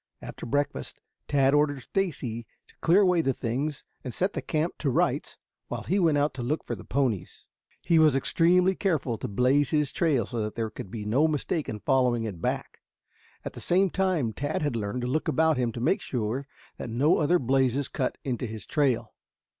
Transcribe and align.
After 0.19 0.47
breakfast 0.47 0.99
Tad 1.27 1.53
ordered 1.53 1.81
Stacy 1.83 2.47
to 2.67 2.75
clear 2.77 3.01
away 3.01 3.21
the 3.21 3.35
things 3.35 3.83
and 4.03 4.11
set 4.11 4.33
the 4.33 4.41
camp 4.41 4.79
to 4.79 4.89
rights 4.89 5.37
while 5.67 5.83
he 5.83 5.99
went 5.99 6.17
out 6.17 6.33
to 6.33 6.41
look 6.41 6.63
for 6.63 6.73
the 6.73 6.83
ponies. 6.83 7.45
He 7.83 7.99
was 7.99 8.15
extremely 8.15 8.73
careful 8.73 9.19
to 9.19 9.27
blaze 9.27 9.69
his 9.69 9.91
trail 9.91 10.25
so 10.25 10.41
that 10.41 10.55
there 10.55 10.71
could 10.71 10.89
be 10.89 11.05
no 11.05 11.27
mistake 11.27 11.69
in 11.69 11.81
following 11.81 12.23
it 12.23 12.41
back. 12.41 12.79
At 13.45 13.53
the 13.53 13.59
same 13.61 13.91
time 13.91 14.33
Tad 14.33 14.63
had 14.63 14.75
learned 14.75 15.01
to 15.03 15.07
look 15.07 15.27
about 15.27 15.57
him 15.57 15.71
to 15.73 15.79
make 15.79 16.01
sure 16.01 16.47
that 16.77 16.89
no 16.89 17.19
other 17.19 17.37
blazes 17.37 17.87
cut 17.87 18.17
into 18.23 18.47
his 18.47 18.65
trail. 18.65 19.13